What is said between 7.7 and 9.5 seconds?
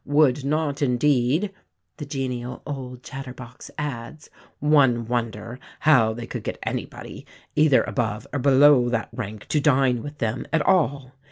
above or below that rank,